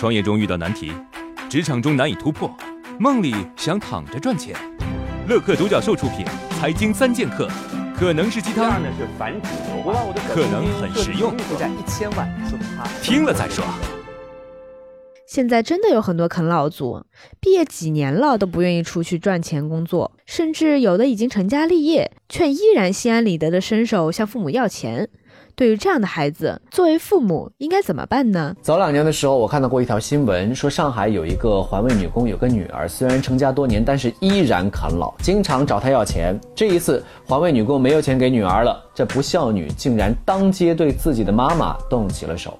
[0.00, 0.90] 创业中遇到难题，
[1.50, 2.50] 职场中难以突破，
[2.98, 4.56] 梦里想躺着赚钱。
[5.28, 6.24] 乐客独角兽出品，
[6.58, 7.46] 《财经三剑客》
[7.94, 8.80] 可能是鸡汤，
[10.34, 11.36] 可能很实用。
[13.02, 13.62] 听了再说。
[15.26, 17.04] 现在真的有很多啃老族，
[17.38, 25.10] 毕业几年了都不愿意出去赚钱工作，甚至有的已经成家立业，却依然心安理得的伸手向父母要钱。
[25.60, 28.56] 对于这样的孩子，作为父母应该怎么办呢？
[28.62, 36.40] 早两年的时候，我看到过一条新闻，说上海有一个环卫女工有个女儿，虽然成家多年，但是依然啃老，经常找她要钱。
[36.54, 42.58] 这一次，环卫女工没有钱给女儿了，这不孝女竟然当街对自己的妈妈动起了手。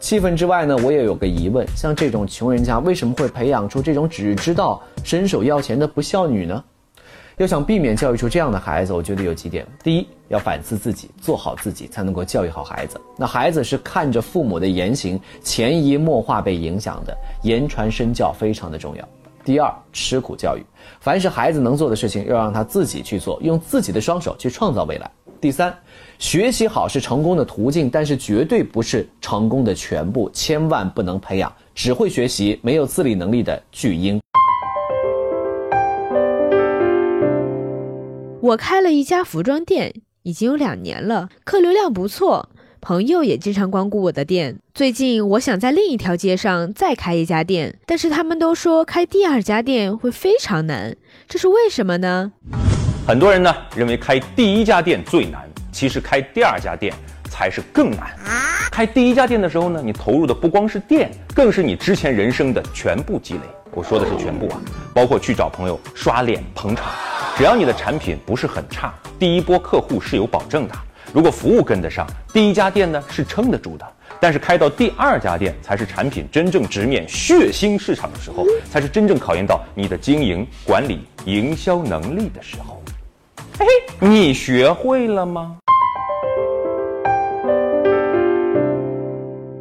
[0.00, 6.64] 气愤之外呢，我也有个疑问：像这种穷人家，为什么会培养出这种只知道伸手要钱的不孝女呢？
[7.38, 13.00] 要想避免教育出这样的孩子，我觉得有几点：第一，要反思自己，做好自己，才能够教育好孩子。
[13.16, 19.08] 那孩子是看着父母的言行，潜移默化被影响的，言传身教非常的重要。
[19.44, 20.62] 第二，吃苦教育，
[20.98, 25.08] 凡是孩子能做的事情，要让他自己去做，用自己的双手去创造未来。
[25.40, 25.72] 第三，
[26.18, 34.20] 学习好是成功的途径，但是绝对不是成功的全部，千万不能培养只会学习没有自理能力的巨婴。
[38.48, 42.48] 我开了一家服装店，已经有两年了，客流量不错，
[42.80, 44.56] 朋友也经常光顾我的店。
[44.72, 50.96] 最近我想在另一条街上再开一家店，但是他们都说开第二家店会非常难，
[51.28, 52.32] 这是为什么呢？
[53.06, 56.94] 很多人呢认为开第一家店最难，其实开第二家店
[57.28, 58.16] 才是更难。
[58.70, 63.40] 开第一家店的时候呢，你投入的不光是店，更是你之前人生的全部积累。
[63.72, 64.60] 我说的是全部啊，
[64.94, 66.86] 包括去找朋友刷脸捧场。
[67.38, 70.74] 只要你的产品不是很差，第一波客户是有保证的。
[71.12, 73.86] 如果服务跟得上，第一家店呢是撑得住的。
[74.20, 82.82] 但是开到第二家店，才是产品真正直面血腥市场的时候，才是真正考验到你的经营管理、营销能力的时候。
[83.56, 85.58] 嘿嘿，你学会了吗？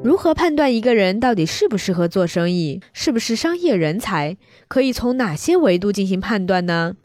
[0.03, 4.35] 如何判断一个人到底适不适合做生意，是不是商业人才？
[4.67, 6.95] 可以从哪些维度进行判断呢？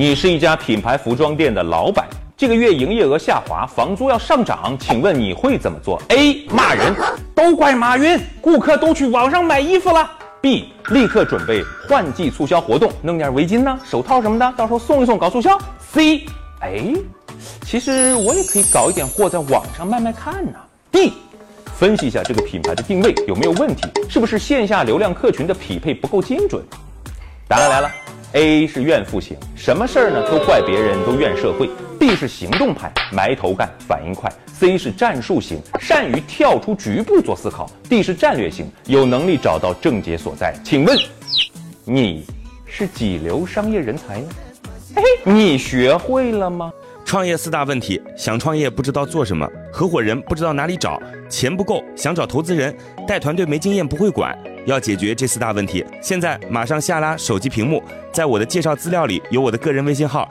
[0.00, 6.46] 你是一家品牌服装店的老板，这个月营业额下滑，房租要上涨，请问你会怎么做？A.
[6.48, 6.96] 骂人，
[7.34, 10.10] 都怪马云，顾客都去网上买衣服了。
[10.40, 10.72] B.
[10.88, 15.58] 立刻准备换季促销活动，弄点围巾呢、手套什么的，到时候送一送，搞促销。
[15.92, 16.24] C，
[16.60, 16.82] 哎，
[17.66, 20.54] 其实我也可以搞一点货在网上卖卖看呢。
[20.90, 21.12] D，
[21.78, 26.64] 分析一下这个品牌的定位有没有问题，是不是线下流量客群的匹配不够精准？
[27.46, 27.90] 答案来了
[28.32, 31.68] ，A 是怨妇型，什么事儿呢都怪别人，都怨社会。
[31.98, 34.32] B 是行动派，埋头干，反应快。
[34.46, 37.70] C 是战术型，善于跳出局部做思考。
[37.88, 40.54] D 是战略型，有能力找到症结所在。
[40.64, 40.96] 请问，
[41.84, 42.24] 你
[42.66, 44.28] 是几流商业人才呢？
[44.96, 46.72] 嘿嘿，你学会了吗？
[47.10, 52.72] 创业四大问题：想创业不知道做什么，合伙人不知道哪里找，钱不够想找投资人，
[53.04, 54.32] 带团队没经验不会管。
[54.64, 57.82] 要解决这四大问题，现在马上下拉手机屏幕，
[58.12, 60.30] 在我的介绍资料里有我的个人微信号，